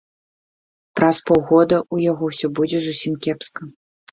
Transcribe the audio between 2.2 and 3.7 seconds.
ўсё будзе зусім кепска.